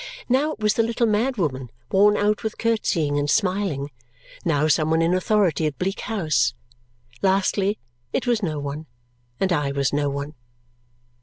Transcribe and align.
Now 0.27 0.53
it 0.53 0.59
was 0.59 0.73
the 0.73 0.81
little 0.81 1.05
mad 1.05 1.37
woman 1.37 1.69
worn 1.91 2.17
out 2.17 2.41
with 2.41 2.57
curtsying 2.57 3.19
and 3.19 3.29
smiling, 3.29 3.91
now 4.43 4.67
some 4.67 4.89
one 4.89 5.03
in 5.03 5.13
authority 5.13 5.67
at 5.67 5.77
Bleak 5.77 5.99
House. 5.99 6.55
Lastly, 7.21 7.77
it 8.11 8.25
was 8.25 8.41
no 8.41 8.57
one, 8.57 8.87
and 9.39 9.53
I 9.53 9.71
was 9.71 9.93
no 9.93 10.09
one. 10.09 10.33